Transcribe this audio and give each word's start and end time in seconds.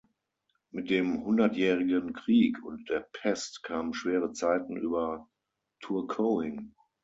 Mit 0.71 0.89
dem 0.89 1.23
hundertjährigen 1.25 2.13
Krieg 2.13 2.65
und 2.65 2.89
der 2.89 3.01
Pest 3.01 3.61
kamen 3.61 3.93
schwere 3.93 4.31
Zeiten 4.33 4.75
über 4.75 5.29
Tourcoing. 5.79 6.73